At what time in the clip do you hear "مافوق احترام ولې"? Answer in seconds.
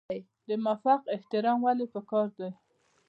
0.65-1.85